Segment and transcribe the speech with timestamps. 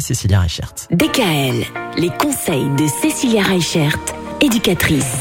[0.00, 0.74] Cécilia Reichert.
[0.90, 1.64] DKL,
[1.96, 3.98] les conseils de Cécilia Reichert,
[4.40, 5.18] éducatrice.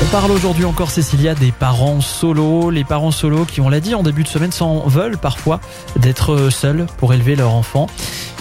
[0.00, 2.70] On parle aujourd'hui encore, Cécilia, des parents solos.
[2.70, 5.60] Les parents solos qui, on l'a dit en début de semaine, s'en veulent parfois
[5.96, 7.88] d'être seuls pour élever leur enfant.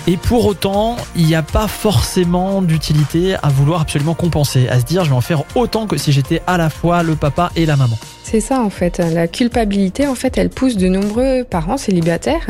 [0.10, 4.86] Et pour autant, il n'y a pas forcément d'utilité à vouloir absolument compenser, à se
[4.86, 7.66] dire je vais en faire autant que si j'étais à la fois le papa et
[7.66, 7.98] la maman.
[8.24, 9.00] C'est ça en fait.
[9.00, 12.48] La culpabilité, en fait, elle pousse de nombreux parents célibataires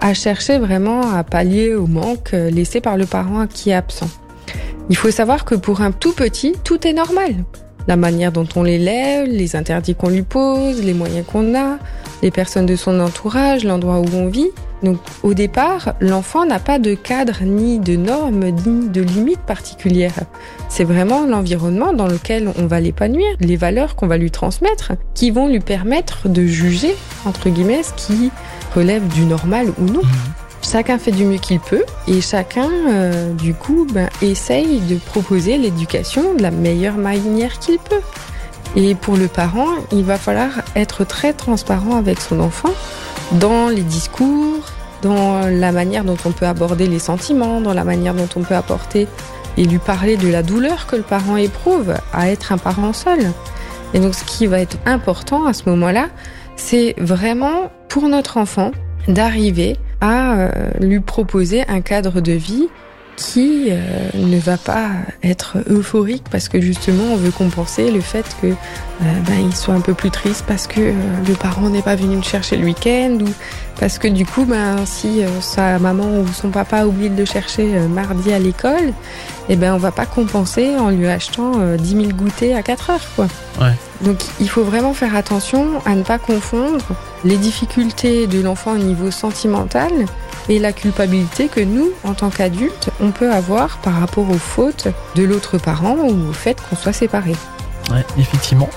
[0.00, 4.10] à chercher vraiment à pallier au manque laissé par le parent qui est absent.
[4.90, 7.34] Il faut savoir que pour un tout petit, tout est normal.
[7.86, 11.78] La manière dont on l'élève, les interdits qu'on lui pose, les moyens qu'on a,
[12.22, 14.50] les personnes de son entourage, l'endroit où on vit.
[14.82, 20.20] Donc au départ, l'enfant n'a pas de cadre ni de normes ni de limites particulières.
[20.68, 25.30] C'est vraiment l'environnement dans lequel on va l'épanouir, les valeurs qu'on va lui transmettre, qui
[25.30, 28.30] vont lui permettre de juger, entre guillemets, ce qui
[28.74, 30.02] relève du normal ou non.
[30.62, 35.58] Chacun fait du mieux qu'il peut et chacun, euh, du coup, ben, essaye de proposer
[35.58, 38.00] l'éducation de la meilleure manière qu'il peut.
[38.76, 42.70] Et pour le parent, il va falloir être très transparent avec son enfant
[43.32, 44.60] dans les discours,
[45.02, 48.54] dans la manière dont on peut aborder les sentiments, dans la manière dont on peut
[48.54, 49.08] apporter
[49.56, 53.32] et lui parler de la douleur que le parent éprouve à être un parent seul.
[53.94, 56.08] Et donc ce qui va être important à ce moment-là,
[56.56, 58.72] c'est vraiment pour notre enfant
[59.08, 62.68] d'arriver à euh, lui proposer un cadre de vie
[63.16, 64.90] qui euh, ne va pas
[65.22, 68.54] être euphorique parce que justement on veut compenser le fait que euh,
[69.26, 70.92] ben, il soit un peu plus triste parce que euh,
[71.26, 73.28] le parent n'est pas venu le chercher le week-end ou
[73.80, 77.24] parce que du coup ben si sa maman ou son papa a oublié de le
[77.26, 78.92] chercher mardi à l'école
[79.50, 83.08] eh ben on va pas compenser en lui achetant 10 000 goûters à 4 heures
[83.16, 83.26] quoi.
[83.60, 83.74] Ouais.
[84.00, 86.86] Donc il faut vraiment faire attention à ne pas confondre
[87.24, 89.90] les difficultés de l'enfant au niveau sentimental
[90.48, 94.88] et la culpabilité que nous, en tant qu'adultes, on peut avoir par rapport aux fautes
[95.14, 97.36] de l'autre parent ou au fait qu'on soit séparés.
[97.90, 98.68] Ouais, effectivement,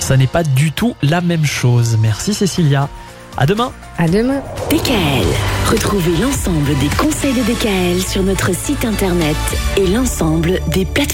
[0.00, 1.98] ça n'est pas du tout la même chose.
[2.00, 2.88] Merci Cécilia.
[3.36, 3.72] À demain.
[3.98, 4.40] À demain.
[4.68, 5.26] DKL.
[5.70, 9.36] Retrouvez l'ensemble des conseils de DKL sur notre site internet
[9.76, 11.08] et l'ensemble des plateformes